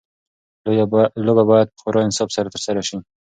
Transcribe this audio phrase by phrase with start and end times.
[1.25, 2.97] لوبه باید په خورا انصاف سره ترسره شي.